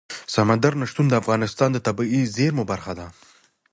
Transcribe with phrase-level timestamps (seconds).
[0.35, 3.07] سمندر نه شتون د افغانستان د طبیعي زیرمو برخه ده.